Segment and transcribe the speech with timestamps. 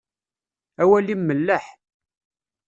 [0.81, 1.65] Awal-im melleḥ.